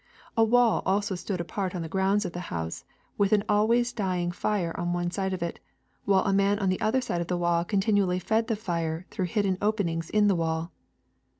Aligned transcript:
A 0.35 0.43
wall 0.43 0.81
also 0.83 1.13
stood 1.13 1.39
apart 1.39 1.75
on 1.75 1.83
the 1.83 1.87
grounds 1.87 2.25
of 2.25 2.33
the 2.33 2.39
house 2.49 2.85
with 3.19 3.33
an 3.33 3.43
always 3.47 3.93
dying 3.93 4.31
fire 4.31 4.73
on 4.75 4.93
one 4.93 5.11
side 5.11 5.31
of 5.31 5.43
it, 5.43 5.59
while 6.05 6.23
a 6.23 6.33
man 6.33 6.57
on 6.57 6.69
the 6.69 6.81
other 6.81 7.01
side 7.01 7.21
of 7.21 7.27
the 7.27 7.37
wall 7.37 7.63
continually 7.63 8.17
fed 8.17 8.47
the 8.47 8.55
fire 8.55 9.05
through 9.11 9.25
hidden 9.25 9.59
openings 9.61 10.09
in 10.09 10.25
the 10.25 10.33
wall. 10.33 10.71